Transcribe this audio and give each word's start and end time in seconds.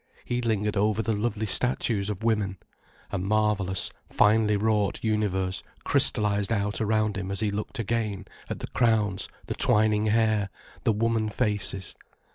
He 0.25 0.41
lingered 0.41 0.75
over 0.75 1.03
the 1.03 1.13
lovely 1.15 1.45
statues 1.45 2.09
of 2.09 2.23
women. 2.23 2.57
A 3.11 3.19
marvellous, 3.19 3.91
finely 4.09 4.57
wrought 4.57 5.03
universe 5.03 5.61
crystallized 5.83 6.51
out 6.51 6.81
around 6.81 7.17
him 7.17 7.29
as 7.29 7.39
he 7.39 7.51
looked 7.51 7.77
again, 7.77 8.25
at 8.49 8.61
the 8.61 8.67
crowns, 8.69 9.29
the 9.45 9.53
twining 9.53 10.07
hair, 10.07 10.49
the 10.85 10.91
woman 10.91 11.29
faces. 11.29 11.93